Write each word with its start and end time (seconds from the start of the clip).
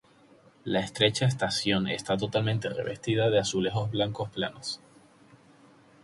La 0.63 0.79
estrecha 0.79 1.27
estación 1.27 1.87
está 1.87 2.17
totalmente 2.17 2.69
revestida 2.69 3.29
de 3.29 3.37
azulejos 3.37 3.91
blancos 3.91 4.31
planos. 4.31 4.79